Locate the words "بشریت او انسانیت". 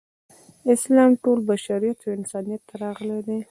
1.49-2.61